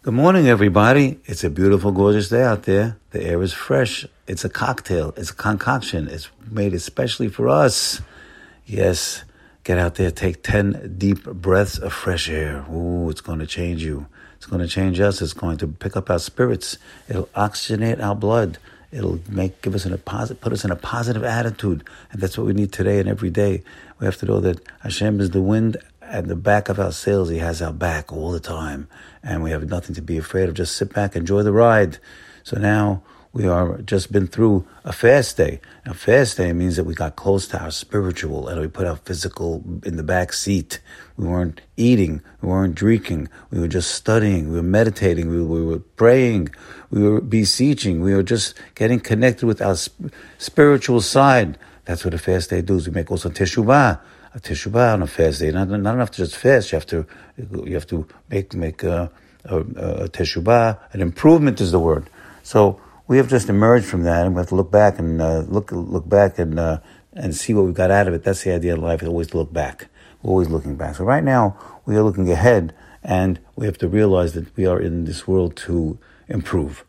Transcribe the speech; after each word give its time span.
Good 0.00 0.14
morning, 0.14 0.46
everybody. 0.46 1.18
It's 1.24 1.42
a 1.42 1.50
beautiful, 1.50 1.90
gorgeous 1.90 2.28
day 2.28 2.44
out 2.44 2.62
there. 2.62 2.98
The 3.10 3.20
air 3.20 3.42
is 3.42 3.52
fresh. 3.52 4.06
It's 4.28 4.44
a 4.44 4.48
cocktail. 4.48 5.12
It's 5.16 5.30
a 5.30 5.34
concoction. 5.34 6.06
It's 6.06 6.30
made 6.48 6.72
especially 6.72 7.26
for 7.26 7.48
us. 7.48 8.00
Yes, 8.64 9.24
get 9.64 9.76
out 9.76 9.96
there, 9.96 10.12
take 10.12 10.44
10 10.44 10.94
deep 10.98 11.24
breaths 11.24 11.78
of 11.78 11.92
fresh 11.92 12.28
air. 12.28 12.64
Ooh, 12.72 13.10
it's 13.10 13.20
going 13.20 13.40
to 13.40 13.46
change 13.46 13.82
you. 13.82 14.06
It's 14.36 14.46
going 14.46 14.62
to 14.62 14.68
change 14.68 15.00
us. 15.00 15.20
It's 15.20 15.32
going 15.32 15.56
to 15.58 15.66
pick 15.66 15.96
up 15.96 16.10
our 16.10 16.20
spirits. 16.20 16.78
It'll 17.08 17.26
oxygenate 17.34 18.00
our 18.00 18.14
blood. 18.14 18.58
It'll 18.92 19.18
make 19.28 19.60
give 19.62 19.74
us 19.74 19.84
a 19.84 19.98
positive, 19.98 20.40
put 20.40 20.52
us 20.52 20.64
in 20.64 20.70
a 20.70 20.76
positive 20.76 21.24
attitude, 21.24 21.82
and 22.12 22.22
that's 22.22 22.38
what 22.38 22.46
we 22.46 22.54
need 22.54 22.72
today 22.72 23.00
and 23.00 23.08
every 23.08 23.30
day. 23.30 23.64
We 23.98 24.06
have 24.06 24.16
to 24.18 24.26
know 24.26 24.38
that 24.40 24.60
Hashem 24.80 25.20
is 25.20 25.30
the 25.30 25.42
wind 25.42 25.76
at 26.08 26.26
the 26.26 26.36
back 26.36 26.68
of 26.68 26.78
our 26.78 26.92
sails. 26.92 27.28
He 27.28 27.38
has 27.38 27.62
our 27.62 27.72
back 27.72 28.12
all 28.12 28.32
the 28.32 28.40
time, 28.40 28.88
and 29.22 29.42
we 29.42 29.50
have 29.50 29.68
nothing 29.68 29.94
to 29.94 30.02
be 30.02 30.18
afraid 30.18 30.48
of. 30.48 30.54
Just 30.54 30.76
sit 30.76 30.92
back, 30.92 31.14
and 31.14 31.22
enjoy 31.22 31.42
the 31.42 31.52
ride. 31.52 31.98
So 32.42 32.58
now 32.58 33.02
we 33.32 33.46
are 33.46 33.78
just 33.82 34.10
been 34.10 34.26
through 34.26 34.66
a 34.84 34.92
fast 34.92 35.36
day. 35.36 35.60
A 35.84 35.94
fast 35.94 36.38
day 36.38 36.52
means 36.52 36.76
that 36.76 36.84
we 36.84 36.94
got 36.94 37.16
close 37.16 37.46
to 37.48 37.62
our 37.62 37.70
spiritual 37.70 38.48
and 38.48 38.60
we 38.60 38.68
put 38.68 38.86
our 38.86 38.96
physical 38.96 39.62
in 39.84 39.96
the 39.96 40.02
back 40.02 40.32
seat. 40.32 40.80
We 41.16 41.26
weren't 41.26 41.60
eating, 41.76 42.22
we 42.40 42.48
weren't 42.48 42.74
drinking, 42.74 43.28
we 43.50 43.60
were 43.60 43.68
just 43.68 43.94
studying, 43.94 44.50
we 44.50 44.56
were 44.56 44.62
meditating, 44.62 45.28
we, 45.28 45.42
we 45.42 45.64
were 45.64 45.78
praying, 45.78 46.48
we 46.90 47.02
were 47.02 47.20
beseeching, 47.20 48.00
we 48.00 48.14
were 48.14 48.22
just 48.22 48.54
getting 48.74 48.98
connected 48.98 49.46
with 49.46 49.60
our 49.60 49.76
sp- 49.76 50.10
spiritual 50.38 51.00
side. 51.00 51.58
That's 51.84 52.04
what 52.04 52.14
a 52.14 52.18
fast 52.18 52.50
day 52.50 52.62
does. 52.62 52.88
We 52.88 52.94
make 52.94 53.10
also 53.10 53.28
teshuvah 53.28 54.00
a 54.34 54.40
teshuvah 54.40 54.94
on 54.94 55.02
a 55.02 55.06
fast 55.06 55.40
day. 55.40 55.50
Not, 55.50 55.68
not 55.68 55.94
enough 55.94 56.10
to 56.12 56.18
just 56.18 56.36
fast. 56.36 56.72
You 56.72 56.76
have 56.76 56.86
to 56.86 57.06
you 57.36 57.74
have 57.74 57.86
to 57.88 58.06
make 58.28 58.54
make 58.54 58.82
a, 58.82 59.10
a, 59.44 59.60
a. 59.60 60.78
An 60.92 61.00
improvement 61.00 61.60
is 61.60 61.72
the 61.72 61.78
word. 61.78 62.08
So 62.42 62.80
we 63.06 63.16
have 63.16 63.28
just 63.28 63.48
emerged 63.48 63.86
from 63.86 64.02
that, 64.02 64.26
and 64.26 64.34
we 64.34 64.40
have 64.40 64.48
to 64.48 64.54
look 64.54 64.70
back 64.70 64.98
and 64.98 65.20
uh, 65.20 65.40
look 65.40 65.72
look 65.72 66.08
back 66.08 66.38
and 66.38 66.58
uh, 66.58 66.80
and 67.12 67.34
see 67.34 67.54
what 67.54 67.64
we 67.64 67.72
got 67.72 67.90
out 67.90 68.08
of 68.08 68.14
it. 68.14 68.22
That's 68.22 68.44
the 68.44 68.52
idea 68.52 68.74
of 68.74 68.80
life. 68.80 69.02
Always 69.02 69.34
look 69.34 69.52
back. 69.52 69.88
We're 70.22 70.30
always 70.30 70.48
looking 70.48 70.76
back. 70.76 70.96
So 70.96 71.04
right 71.04 71.24
now 71.24 71.56
we 71.86 71.96
are 71.96 72.02
looking 72.02 72.30
ahead, 72.30 72.74
and 73.02 73.40
we 73.56 73.66
have 73.66 73.78
to 73.78 73.88
realize 73.88 74.34
that 74.34 74.54
we 74.56 74.66
are 74.66 74.80
in 74.80 75.04
this 75.04 75.26
world 75.26 75.56
to 75.56 75.98
improve 76.28 76.84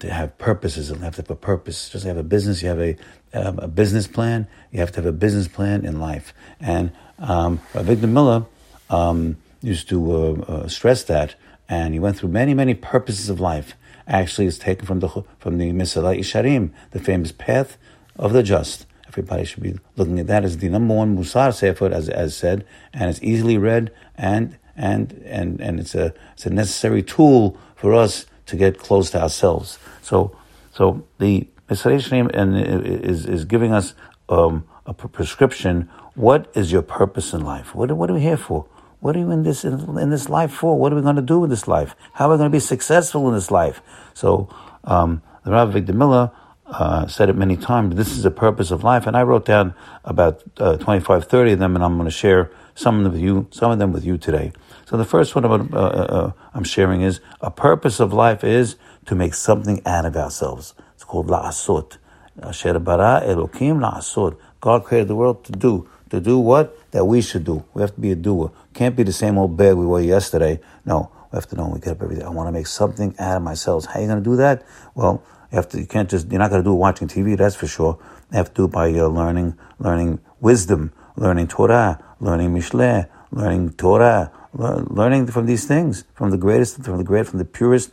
to 0.00 0.12
have 0.12 0.36
purposes 0.38 0.90
and 0.90 1.02
have 1.02 1.16
to 1.16 1.22
have 1.22 1.30
a 1.30 1.36
purpose. 1.36 1.88
Just 1.88 2.04
have 2.04 2.16
a 2.16 2.22
business, 2.22 2.62
you 2.62 2.68
have 2.68 2.80
a, 2.80 2.96
um, 3.32 3.58
a 3.58 3.68
business 3.68 4.06
plan, 4.06 4.46
you 4.72 4.80
have 4.80 4.92
to 4.92 4.96
have 4.96 5.06
a 5.06 5.12
business 5.12 5.48
plan 5.48 5.84
in 5.84 6.00
life. 6.00 6.34
And 6.58 6.92
um, 7.18 7.60
Avigdor 7.74 8.08
Miller 8.08 8.46
um, 8.88 9.36
used 9.62 9.88
to 9.90 10.12
uh, 10.12 10.32
uh, 10.42 10.68
stress 10.68 11.04
that, 11.04 11.34
and 11.68 11.94
he 11.94 12.00
went 12.00 12.18
through 12.18 12.30
many, 12.30 12.54
many 12.54 12.74
purposes 12.74 13.28
of 13.28 13.40
life. 13.40 13.74
Actually, 14.08 14.46
it's 14.46 14.58
taken 14.58 14.86
from 14.86 15.00
the 15.00 15.08
from 15.38 15.58
the 15.58 15.70
Mesillat 15.70 16.18
Yesharim, 16.18 16.70
the 16.90 16.98
famous 16.98 17.30
path 17.30 17.76
of 18.18 18.32
the 18.32 18.42
just. 18.42 18.86
Everybody 19.06 19.44
should 19.44 19.62
be 19.62 19.78
looking 19.96 20.18
at 20.18 20.26
that 20.28 20.44
as 20.44 20.58
the 20.58 20.68
number 20.68 20.94
one 20.94 21.16
Musar 21.16 21.54
Sefer, 21.54 21.86
as, 21.92 22.08
as 22.08 22.36
said, 22.36 22.64
and 22.92 23.10
it's 23.10 23.22
easily 23.22 23.58
read 23.58 23.92
and 24.16 24.56
and 24.76 25.22
and 25.26 25.60
and 25.60 25.78
it's 25.78 25.94
a 25.94 26.14
it's 26.32 26.46
a 26.46 26.50
necessary 26.50 27.02
tool 27.02 27.56
for 27.76 27.94
us 27.94 28.26
to 28.50 28.56
get 28.56 28.78
close 28.78 29.10
to 29.10 29.22
ourselves. 29.22 29.78
So, 30.02 30.36
so 30.72 31.04
the 31.18 31.48
Mesillat 31.68 32.30
and 32.34 32.56
is 32.56 33.26
is 33.26 33.44
giving 33.44 33.72
us 33.72 33.94
um, 34.28 34.64
a 34.86 34.92
prescription. 34.92 35.88
What 36.14 36.50
is 36.54 36.72
your 36.72 36.82
purpose 36.82 37.32
in 37.32 37.44
life? 37.44 37.74
What 37.74 37.92
what 37.92 38.10
are 38.10 38.14
we 38.14 38.20
here 38.20 38.36
for? 38.36 38.66
What 38.98 39.16
are 39.16 39.20
you 39.20 39.30
in 39.30 39.44
this 39.44 39.64
in, 39.64 39.98
in 39.98 40.10
this 40.10 40.28
life 40.28 40.52
for? 40.52 40.78
What 40.78 40.92
are 40.92 40.96
we 40.96 41.02
going 41.02 41.16
to 41.16 41.22
do 41.22 41.42
in 41.44 41.50
this 41.50 41.66
life? 41.68 41.94
How 42.14 42.28
are 42.28 42.32
we 42.32 42.36
going 42.38 42.50
to 42.50 42.54
be 42.54 42.60
successful 42.60 43.28
in 43.28 43.34
this 43.34 43.50
life? 43.50 43.80
So, 44.14 44.48
um, 44.84 45.22
the 45.44 45.52
Rav 45.52 45.72
Avigdor 45.72 45.94
Miller 45.94 46.32
uh, 46.66 47.06
said 47.06 47.28
it 47.28 47.36
many 47.36 47.56
times. 47.56 47.96
This 47.96 48.10
is 48.10 48.22
the 48.22 48.30
purpose 48.30 48.70
of 48.70 48.84
life, 48.84 49.06
and 49.06 49.16
I 49.16 49.22
wrote 49.22 49.44
down 49.44 49.74
about 50.04 50.42
uh, 50.58 50.76
25, 50.76 51.24
30 51.24 51.52
of 51.52 51.58
them, 51.58 51.74
and 51.74 51.84
I'm 51.84 51.96
going 51.96 52.06
to 52.06 52.10
share 52.10 52.50
some 52.74 52.98
of 52.98 53.04
them 53.04 53.12
with 53.12 53.22
you, 53.22 53.46
some 53.50 53.70
of 53.70 53.78
them 53.78 53.92
with 53.92 54.04
you 54.04 54.18
today. 54.18 54.52
So 54.86 54.96
the 54.96 55.04
first 55.04 55.34
one 55.34 55.44
I'm, 55.44 55.52
uh, 55.72 55.76
uh, 55.76 55.80
uh, 55.80 56.32
I'm 56.52 56.64
sharing 56.64 57.02
is 57.02 57.20
a 57.40 57.50
purpose 57.50 58.00
of 58.00 58.12
life 58.12 58.42
is 58.42 58.76
to 59.06 59.14
make 59.14 59.34
something 59.34 59.80
out 59.86 60.04
of 60.04 60.16
ourselves. 60.16 60.74
It's 60.94 61.04
called 61.04 61.28
la'asot. 61.28 61.98
Asher 62.42 62.78
bara 62.78 63.22
Elokim 63.24 63.80
la'asot. 63.80 64.36
God 64.60 64.84
created 64.84 65.08
the 65.08 65.14
world 65.14 65.44
to 65.44 65.52
do. 65.52 65.88
To 66.10 66.20
do 66.20 66.38
what? 66.38 66.76
That 66.90 67.04
we 67.04 67.22
should 67.22 67.44
do. 67.44 67.64
We 67.72 67.82
have 67.82 67.94
to 67.94 68.00
be 68.00 68.10
a 68.10 68.16
doer. 68.16 68.50
Can't 68.74 68.96
be 68.96 69.04
the 69.04 69.12
same 69.12 69.38
old 69.38 69.56
bag 69.56 69.76
we 69.76 69.86
were 69.86 70.00
yesterday. 70.00 70.60
No, 70.84 71.10
we 71.30 71.36
have 71.36 71.46
to 71.48 71.56
know 71.56 71.64
when 71.64 71.74
we 71.74 71.80
get 71.80 71.92
up 71.92 72.02
every 72.02 72.16
day. 72.16 72.22
I 72.24 72.30
want 72.30 72.48
to 72.48 72.52
make 72.52 72.66
something 72.66 73.14
out 73.18 73.36
of 73.36 73.42
myself. 73.42 73.86
How 73.86 74.00
are 74.00 74.02
you 74.02 74.08
going 74.08 74.22
to 74.22 74.28
do 74.28 74.36
that? 74.36 74.64
Well, 74.94 75.22
you 75.52 75.56
have 75.56 75.68
to. 75.68 75.78
You 75.80 75.86
can't 75.86 76.10
just. 76.10 76.28
You're 76.30 76.40
not 76.40 76.50
going 76.50 76.62
to 76.62 76.68
do 76.68 76.72
it 76.72 76.78
watching 76.78 77.06
TV. 77.06 77.36
That's 77.36 77.54
for 77.54 77.68
sure. 77.68 77.98
You 78.32 78.38
have 78.38 78.48
to 78.48 78.54
do 78.54 78.64
it 78.64 78.72
by 78.72 78.90
uh, 78.92 79.06
learning, 79.06 79.56
learning 79.78 80.18
wisdom, 80.40 80.92
learning 81.16 81.46
Torah, 81.46 82.02
learning 82.20 82.54
Mishle, 82.54 83.08
learning 83.32 83.72
Torah, 83.72 84.30
learning 84.52 85.26
from 85.28 85.46
these 85.46 85.66
things, 85.66 86.04
from 86.14 86.30
the 86.30 86.36
greatest, 86.36 86.82
from 86.82 86.98
the 86.98 87.04
great, 87.04 87.26
from 87.26 87.38
the 87.38 87.44
purest 87.44 87.90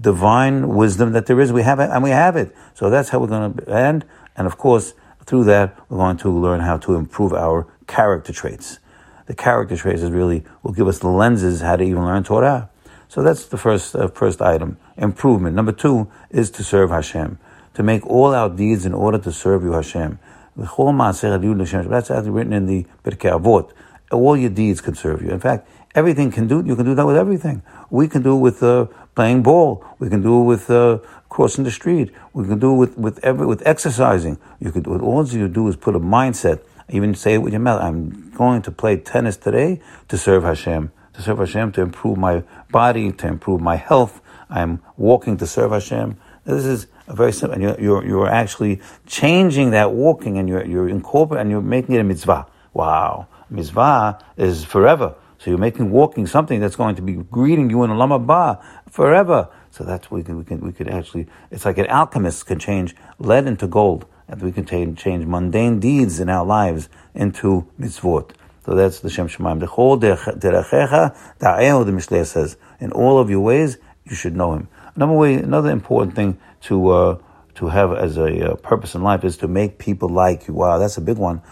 divine 0.00 0.68
wisdom 0.68 1.12
that 1.12 1.26
there 1.26 1.40
is. 1.40 1.52
We 1.52 1.62
have 1.62 1.80
it, 1.80 1.90
and 1.90 2.02
we 2.02 2.10
have 2.10 2.36
it. 2.36 2.54
So 2.74 2.90
that's 2.90 3.10
how 3.10 3.20
we're 3.20 3.28
going 3.28 3.54
to 3.54 3.68
end. 3.70 4.04
And 4.36 4.46
of 4.46 4.58
course, 4.58 4.94
through 5.24 5.44
that, 5.44 5.78
we're 5.88 5.98
going 5.98 6.16
to 6.18 6.30
learn 6.30 6.60
how 6.60 6.76
to 6.78 6.94
improve 6.94 7.32
our 7.32 7.66
character 7.86 8.32
traits. 8.32 8.78
The 9.26 9.34
character 9.34 9.76
traits 9.76 10.02
is 10.02 10.10
really 10.10 10.44
will 10.62 10.72
give 10.72 10.88
us 10.88 10.98
the 10.98 11.08
lenses 11.08 11.60
how 11.60 11.76
to 11.76 11.84
even 11.84 12.04
learn 12.04 12.24
Torah. 12.24 12.70
So 13.08 13.22
that's 13.22 13.46
the 13.46 13.58
first 13.58 13.94
uh, 13.94 14.08
first 14.08 14.42
item. 14.42 14.78
Improvement. 14.96 15.54
Number 15.54 15.72
two 15.72 16.10
is 16.30 16.50
to 16.52 16.64
serve 16.64 16.90
Hashem, 16.90 17.38
to 17.74 17.82
make 17.82 18.04
all 18.06 18.34
our 18.34 18.48
deeds 18.48 18.84
in 18.84 18.94
order 18.94 19.18
to 19.18 19.30
serve 19.30 19.62
you, 19.62 19.72
Hashem. 19.72 20.18
That's 20.56 22.10
actually 22.10 22.30
written 22.30 22.52
in 22.52 22.66
the 22.66 22.86
Pirkei 23.04 23.40
Avot. 23.40 23.70
All 24.10 24.36
your 24.36 24.50
deeds 24.50 24.80
can 24.80 24.94
serve 24.94 25.22
you. 25.22 25.30
In 25.30 25.40
fact, 25.40 25.66
Everything 25.94 26.30
can 26.30 26.46
do. 26.46 26.62
You 26.64 26.74
can 26.74 26.86
do 26.86 26.94
that 26.94 27.06
with 27.06 27.16
everything. 27.16 27.62
We 27.90 28.08
can 28.08 28.22
do 28.22 28.36
it 28.36 28.40
with 28.40 28.62
uh, 28.62 28.86
playing 29.14 29.42
ball. 29.42 29.84
We 29.98 30.08
can 30.08 30.22
do 30.22 30.40
it 30.40 30.44
with 30.44 30.70
uh, 30.70 30.98
crossing 31.28 31.64
the 31.64 31.70
street. 31.70 32.10
We 32.32 32.46
can 32.46 32.58
do 32.58 32.72
it 32.72 32.76
with 32.76 32.98
with 32.98 33.22
every 33.22 33.46
with 33.46 33.62
exercising. 33.66 34.38
You 34.58 34.72
could 34.72 34.84
do 34.84 34.94
it. 34.94 35.02
All 35.02 35.26
you 35.26 35.48
do 35.48 35.68
is 35.68 35.76
put 35.76 35.94
a 35.94 36.00
mindset. 36.00 36.60
Even 36.88 37.14
say 37.14 37.34
it 37.34 37.38
with 37.38 37.52
your 37.52 37.60
mouth. 37.60 37.82
I'm 37.82 38.30
going 38.30 38.62
to 38.62 38.72
play 38.72 38.96
tennis 38.96 39.36
today 39.36 39.80
to 40.08 40.16
serve 40.16 40.44
Hashem. 40.44 40.92
To 41.12 41.20
serve 41.20 41.38
Hashem, 41.38 41.72
to 41.72 41.82
improve 41.82 42.16
my 42.16 42.42
body, 42.70 43.12
to 43.12 43.26
improve 43.26 43.60
my 43.60 43.76
health. 43.76 44.22
I'm 44.48 44.80
walking 44.96 45.36
to 45.38 45.46
serve 45.46 45.72
Hashem. 45.72 46.16
This 46.44 46.64
is 46.64 46.86
a 47.06 47.14
very 47.14 47.32
simple. 47.32 47.54
And 47.54 47.62
you're, 47.62 47.80
you're, 47.80 48.06
you're 48.06 48.28
actually 48.28 48.80
changing 49.06 49.70
that 49.70 49.92
walking, 49.92 50.38
and 50.38 50.48
you're 50.48 50.64
you're 50.64 50.88
incorporating, 50.88 51.42
and 51.42 51.50
you're 51.50 51.62
making 51.62 51.94
it 51.94 52.00
a 52.00 52.04
mitzvah. 52.04 52.46
Wow, 52.74 53.28
mitzvah 53.50 54.18
is 54.36 54.64
forever. 54.64 55.14
So 55.38 55.50
you're 55.50 55.58
making 55.58 55.90
walking 55.90 56.26
something 56.26 56.60
that's 56.60 56.76
going 56.76 56.94
to 56.96 57.02
be 57.02 57.14
greeting 57.14 57.68
you 57.68 57.82
in 57.82 57.90
Olam 57.90 58.26
Haba 58.26 58.62
forever. 58.88 59.48
So 59.70 59.84
that's 59.84 60.10
we 60.10 60.22
can 60.22 60.38
we 60.38 60.44
can 60.44 60.60
we 60.60 60.72
could 60.72 60.88
actually 60.88 61.26
it's 61.50 61.64
like 61.64 61.78
an 61.78 61.86
alchemist 61.86 62.46
can 62.46 62.58
change 62.58 62.94
lead 63.18 63.46
into 63.46 63.66
gold, 63.66 64.06
and 64.28 64.40
we 64.40 64.52
can 64.52 64.64
change, 64.64 64.98
change 64.98 65.26
mundane 65.26 65.80
deeds 65.80 66.20
in 66.20 66.28
our 66.28 66.44
lives 66.44 66.88
into 67.14 67.66
mitzvot. 67.80 68.32
So 68.64 68.76
that's 68.76 69.00
the 69.00 69.10
Shem 69.10 69.28
Shemaim. 69.28 69.58
The 69.58 69.66
whole 69.66 69.98
derechecha 69.98 71.16
da'ehu 71.40 71.86
the 71.86 71.92
Mishlei 71.92 72.24
says 72.24 72.56
in 72.78 72.92
all 72.92 73.18
of 73.18 73.28
your 73.28 73.40
ways 73.40 73.78
you 74.04 74.14
should 74.14 74.36
know 74.36 74.54
Him. 74.54 74.68
Another 74.94 75.12
way, 75.12 75.34
another 75.34 75.70
important 75.70 76.14
thing 76.14 76.38
to 76.62 76.88
uh, 76.90 77.18
to 77.54 77.68
have 77.68 77.92
as 77.92 78.16
a 78.16 78.52
uh, 78.52 78.56
purpose 78.56 78.94
in 78.94 79.02
life 79.02 79.24
is 79.24 79.36
to 79.38 79.48
make 79.48 79.78
people 79.78 80.08
like 80.08 80.46
you. 80.48 80.54
Wow, 80.54 80.78
that's 80.78 80.96
a 80.96 81.00
big 81.00 81.18
one. 81.18 81.42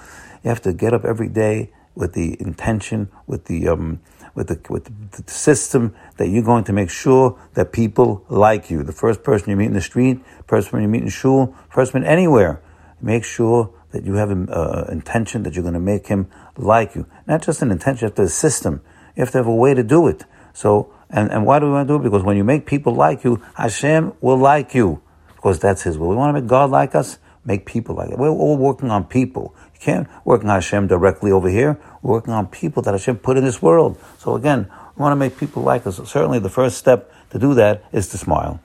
You 0.42 0.48
have 0.48 0.62
to 0.62 0.72
get 0.72 0.92
up 0.92 1.04
every 1.04 1.28
day 1.28 1.72
with 1.94 2.12
the 2.12 2.40
intention, 2.40 3.08
with 3.26 3.46
the 3.46 3.68
um, 3.68 4.00
with 4.34 4.48
the 4.48 4.60
with 4.68 4.84
the, 4.84 5.22
the 5.22 5.30
system 5.30 5.94
that 6.18 6.28
you're 6.28 6.42
going 6.42 6.64
to 6.64 6.72
make 6.72 6.90
sure 6.90 7.38
that 7.54 7.72
people 7.72 8.24
like 8.28 8.70
you. 8.70 8.82
The 8.82 8.92
first 8.92 9.22
person 9.22 9.50
you 9.50 9.56
meet 9.56 9.66
in 9.66 9.74
the 9.74 9.80
street, 9.80 10.20
first 10.46 10.70
person 10.70 10.82
you 10.82 10.88
meet 10.88 11.02
in 11.02 11.08
shul, 11.08 11.54
first 11.70 11.92
person 11.92 12.06
anywhere, 12.06 12.62
make 13.00 13.24
sure 13.24 13.72
that 13.92 14.04
you 14.04 14.14
have 14.14 14.30
an 14.30 14.48
uh, 14.50 14.86
intention 14.90 15.42
that 15.42 15.54
you're 15.54 15.62
going 15.62 15.74
to 15.74 15.80
make 15.80 16.06
him 16.06 16.28
like 16.56 16.94
you. 16.94 17.06
Not 17.26 17.42
just 17.42 17.62
an 17.62 17.70
intention, 17.70 18.04
you 18.04 18.08
have 18.08 18.14
to 18.16 18.22
have 18.22 18.28
a 18.28 18.32
system. 18.32 18.82
You 19.16 19.22
have 19.22 19.32
to 19.32 19.38
have 19.38 19.46
a 19.46 19.54
way 19.54 19.74
to 19.74 19.82
do 19.82 20.06
it. 20.06 20.24
So, 20.52 20.92
and, 21.08 21.30
and 21.30 21.44
why 21.44 21.58
do 21.58 21.66
we 21.66 21.72
want 21.72 21.88
to 21.88 21.94
do 21.94 22.00
it? 22.00 22.04
Because 22.04 22.22
when 22.22 22.36
you 22.36 22.44
make 22.44 22.66
people 22.66 22.94
like 22.94 23.24
you, 23.24 23.42
Hashem 23.54 24.12
will 24.20 24.36
like 24.36 24.74
you. 24.74 25.02
Because 25.34 25.58
that's 25.58 25.82
His 25.82 25.98
will. 25.98 26.08
We 26.08 26.16
want 26.16 26.34
to 26.34 26.40
make 26.40 26.48
God 26.48 26.70
like 26.70 26.94
us, 26.94 27.18
make 27.44 27.66
people 27.66 27.94
like 27.96 28.10
it. 28.10 28.18
We're 28.18 28.28
all 28.28 28.56
working 28.56 28.90
on 28.90 29.04
people 29.04 29.54
You 29.74 29.80
can't 29.80 30.08
work 30.24 30.42
on 30.42 30.48
Hashem 30.48 30.88
directly 30.88 31.32
over 31.32 31.48
here. 31.48 31.80
We're 32.02 32.12
working 32.12 32.34
on 32.34 32.46
people 32.48 32.82
that 32.82 32.92
Hashem 32.92 33.18
put 33.18 33.36
in 33.36 33.44
this 33.44 33.62
world. 33.62 33.98
So 34.18 34.34
again, 34.34 34.70
we 34.96 35.02
want 35.02 35.12
to 35.12 35.16
make 35.16 35.38
people 35.38 35.62
like 35.62 35.86
us. 35.86 35.96
Certainly 35.96 36.40
the 36.40 36.50
first 36.50 36.76
step 36.76 37.10
to 37.30 37.38
do 37.38 37.54
that 37.54 37.84
is 37.92 38.08
to 38.08 38.18
smile. 38.18 38.60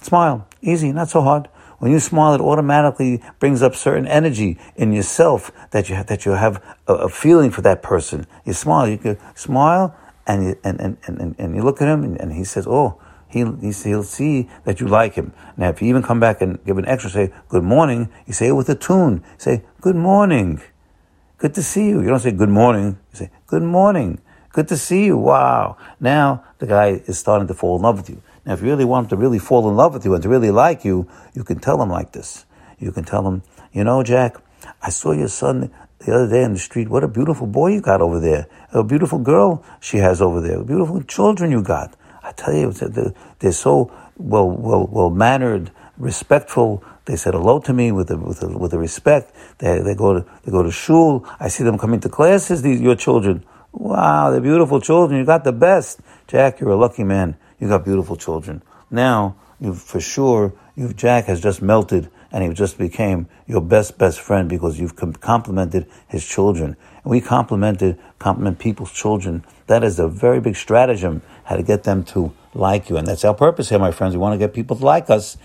Smile. 0.00 0.46
Easy, 0.60 0.92
not 0.92 1.08
so 1.08 1.22
hard. 1.22 1.48
When 1.78 1.90
you 1.90 1.98
smile, 1.98 2.34
it 2.34 2.40
automatically 2.40 3.20
brings 3.40 3.60
up 3.60 3.74
certain 3.74 4.06
energy 4.06 4.56
in 4.76 4.92
yourself 4.92 5.50
that 5.72 5.88
you 5.88 5.96
have, 5.96 6.06
that 6.06 6.24
you 6.24 6.32
have 6.32 6.62
a, 6.86 6.94
a 6.94 7.08
feeling 7.08 7.50
for 7.50 7.60
that 7.62 7.82
person. 7.82 8.24
You 8.44 8.52
smile, 8.52 8.88
you 8.88 8.98
can 8.98 9.18
smile, 9.34 9.96
and 10.26 10.44
you, 10.44 10.58
and, 10.62 10.80
and, 10.80 10.96
and, 11.06 11.34
and 11.38 11.56
you 11.56 11.62
look 11.62 11.82
at 11.82 11.88
him, 11.88 12.04
and, 12.04 12.32
he 12.32 12.44
says, 12.44 12.66
"Oh, 12.66 13.00
he'll, 13.32 13.56
he'll 13.56 14.02
see 14.02 14.48
that 14.64 14.80
you 14.80 14.86
like 14.86 15.14
him. 15.14 15.32
Now, 15.56 15.70
if 15.70 15.82
you 15.82 15.88
even 15.88 16.02
come 16.02 16.20
back 16.20 16.40
and 16.40 16.62
give 16.64 16.78
an 16.78 16.86
extra, 16.86 17.10
say, 17.10 17.32
good 17.48 17.64
morning, 17.64 18.10
you 18.26 18.32
say 18.32 18.48
it 18.48 18.52
with 18.52 18.68
a 18.68 18.74
tune. 18.74 19.24
Say, 19.38 19.64
good 19.80 19.96
morning. 19.96 20.60
Good 21.38 21.54
to 21.54 21.62
see 21.62 21.88
you. 21.88 22.00
You 22.00 22.08
don't 22.08 22.20
say 22.20 22.30
good 22.30 22.48
morning. 22.48 22.98
You 23.12 23.18
say, 23.18 23.30
good 23.46 23.62
morning. 23.62 24.20
Good 24.50 24.68
to 24.68 24.76
see 24.76 25.06
you. 25.06 25.16
Wow. 25.16 25.76
Now 25.98 26.44
the 26.58 26.66
guy 26.66 27.02
is 27.06 27.18
starting 27.18 27.48
to 27.48 27.54
fall 27.54 27.76
in 27.76 27.82
love 27.82 27.96
with 27.96 28.10
you. 28.10 28.22
Now, 28.44 28.52
if 28.52 28.60
you 28.60 28.68
really 28.68 28.84
want 28.84 29.06
him 29.06 29.10
to 29.10 29.16
really 29.16 29.38
fall 29.38 29.68
in 29.68 29.76
love 29.76 29.94
with 29.94 30.04
you 30.04 30.14
and 30.14 30.22
to 30.22 30.28
really 30.28 30.50
like 30.50 30.84
you, 30.84 31.08
you 31.32 31.42
can 31.42 31.58
tell 31.58 31.80
him 31.80 31.88
like 31.88 32.12
this. 32.12 32.44
You 32.78 32.92
can 32.92 33.04
tell 33.04 33.26
him, 33.26 33.42
you 33.72 33.84
know, 33.84 34.02
Jack, 34.02 34.36
I 34.80 34.90
saw 34.90 35.12
your 35.12 35.28
son 35.28 35.70
the 35.98 36.14
other 36.14 36.28
day 36.28 36.42
in 36.42 36.54
the 36.54 36.58
street. 36.58 36.88
What 36.88 37.04
a 37.04 37.08
beautiful 37.08 37.46
boy 37.46 37.72
you 37.72 37.80
got 37.80 38.00
over 38.00 38.18
there. 38.18 38.46
A 38.72 38.82
beautiful 38.82 39.18
girl 39.18 39.64
she 39.80 39.98
has 39.98 40.20
over 40.20 40.40
there. 40.40 40.62
Beautiful 40.62 41.02
children 41.02 41.50
you 41.50 41.62
got. 41.62 41.94
I 42.22 42.32
tell 42.32 42.54
you, 42.54 42.72
they're 43.40 43.52
so 43.52 43.92
well, 44.16 44.48
well, 44.48 44.86
well 44.90 45.10
mannered, 45.10 45.70
respectful. 45.96 46.84
They 47.04 47.16
said 47.16 47.34
hello 47.34 47.58
to 47.60 47.72
me 47.72 47.90
with 47.90 48.10
a, 48.10 48.16
with 48.16 48.42
a, 48.42 48.48
with 48.48 48.72
a 48.72 48.78
respect. 48.78 49.34
They, 49.58 49.80
they 49.80 49.94
go 49.94 50.14
to 50.14 50.26
they 50.44 50.52
go 50.52 50.62
to 50.62 50.70
shul. 50.70 51.26
I 51.40 51.48
see 51.48 51.64
them 51.64 51.78
coming 51.78 52.00
to 52.00 52.08
classes. 52.08 52.62
These 52.62 52.80
your 52.80 52.94
children. 52.94 53.44
Wow, 53.72 54.30
they're 54.30 54.40
beautiful 54.40 54.80
children. 54.80 55.18
You 55.18 55.26
got 55.26 55.44
the 55.44 55.52
best, 55.52 56.00
Jack. 56.28 56.60
You're 56.60 56.70
a 56.70 56.76
lucky 56.76 57.04
man. 57.04 57.36
You 57.58 57.68
got 57.68 57.84
beautiful 57.84 58.16
children. 58.16 58.62
Now, 58.90 59.36
you 59.60 59.74
for 59.74 60.00
sure, 60.00 60.52
you 60.76 60.92
Jack 60.92 61.24
has 61.24 61.40
just 61.40 61.62
melted 61.62 62.10
and 62.32 62.42
he 62.42 62.52
just 62.54 62.78
became 62.78 63.28
your 63.46 63.60
best 63.60 63.98
best 63.98 64.20
friend 64.20 64.48
because 64.48 64.80
you've 64.80 64.96
complimented 65.20 65.86
his 66.08 66.26
children. 66.26 66.76
And 67.04 67.10
we 67.10 67.20
complimented 67.20 67.98
compliment 68.18 68.58
people's 68.58 68.90
children. 68.90 69.44
That 69.66 69.84
is 69.84 69.98
a 69.98 70.08
very 70.08 70.40
big 70.40 70.56
stratagem 70.56 71.22
how 71.44 71.56
to 71.56 71.62
get 71.62 71.84
them 71.84 72.04
to 72.04 72.32
like 72.54 72.88
you, 72.88 72.96
and 72.96 73.06
that's 73.06 73.24
our 73.24 73.34
purpose 73.34 73.68
here, 73.68 73.78
my 73.78 73.92
friends. 73.92 74.14
We 74.14 74.20
want 74.20 74.34
to 74.34 74.38
get 74.38 74.54
people 74.54 74.76
to 74.76 74.84
like 74.84 75.10
us. 75.10 75.36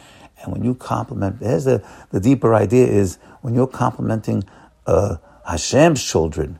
And 0.41 0.53
when 0.53 0.63
you 0.63 0.75
compliment, 0.75 1.37
here's 1.41 1.65
the, 1.65 1.83
the 2.11 2.19
deeper 2.19 2.53
idea 2.53 2.85
is 2.85 3.17
when 3.41 3.55
you're 3.55 3.67
complimenting 3.67 4.43
uh, 4.85 5.17
Hashem's 5.47 6.03
children, 6.03 6.59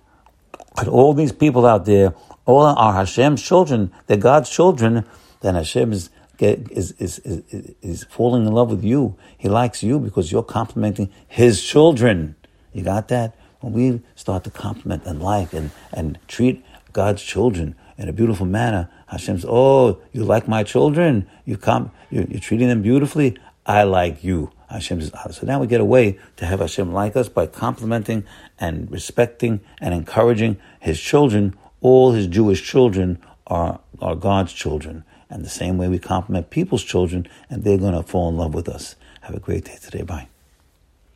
but 0.75 0.88
all 0.88 1.13
these 1.13 1.31
people 1.31 1.65
out 1.65 1.85
there, 1.85 2.15
all 2.45 2.63
are 2.63 2.94
Hashem's 2.94 3.41
children, 3.41 3.91
they're 4.07 4.18
God's 4.18 4.50
children, 4.50 5.06
then 5.41 5.56
Hashem 5.56 5.94
is 5.94 6.09
is, 6.42 6.92
is, 6.94 7.19
is, 7.19 7.75
is 7.81 8.04
falling 8.06 8.45
in 8.45 8.51
love 8.51 8.69
with 8.69 8.84
you. 8.84 9.16
He 9.38 9.50
likes 9.50 9.84
you 9.84 10.00
because 10.00 10.31
you're 10.31 10.44
complimenting 10.44 11.10
his 11.28 11.63
children. 11.63 12.36
You 12.74 12.84
got 12.84 13.07
that? 13.10 13.36
When 13.60 13.74
we 13.74 14.01
start 14.16 14.44
to 14.44 14.51
compliment 14.51 15.06
and 15.06 15.22
like 15.22 15.54
and, 15.54 15.72
and 15.92 16.19
treat 16.28 16.63
God's 16.94 17.24
children 17.24 17.75
in 17.98 18.07
a 18.07 18.13
beautiful 18.13 18.45
manner, 18.45 18.89
Hashem 19.07 19.38
says, 19.38 19.45
Oh, 19.50 20.00
you 20.12 20.24
like 20.24 20.48
my 20.48 20.63
children? 20.63 21.28
You 21.45 21.57
come, 21.57 21.92
you're, 22.12 22.25
you're 22.25 22.40
treating 22.40 22.68
them 22.68 22.81
beautifully? 22.81 23.38
I 23.66 23.83
like 23.83 24.24
you. 24.24 24.51
Hashem 24.69 25.01
says, 25.01 25.12
so 25.31 25.45
now 25.45 25.60
we 25.60 25.68
get 25.68 25.81
a 25.81 25.86
way 25.86 26.19
to 26.38 26.45
have 26.45 26.60
Hashem 26.60 26.92
like 26.92 27.16
us 27.16 27.30
by 27.30 27.48
complimenting 27.48 28.25
and 28.60 28.92
respecting 28.92 29.62
and 29.80 29.94
encouraging 29.94 30.57
his 30.80 31.00
children. 31.00 31.56
All 31.80 32.12
his 32.12 32.28
Jewish 32.28 32.63
children 32.63 33.19
are, 33.48 33.80
are 34.01 34.16
God's 34.16 34.51
children. 34.51 35.06
And 35.29 35.44
the 35.44 35.50
same 35.50 35.77
way 35.77 35.88
we 35.88 36.00
compliment 36.00 36.50
people's 36.50 36.83
children, 36.83 37.27
and 37.50 37.63
they're 37.63 37.77
going 37.77 37.94
to 37.94 38.03
fall 38.03 38.29
in 38.29 38.38
love 38.38 38.53
with 38.53 38.69
us. 38.69 38.95
Have 39.21 39.35
a 39.35 39.39
great 39.39 39.65
day 39.65 39.77
today. 39.81 40.03
Bye. 40.03 40.29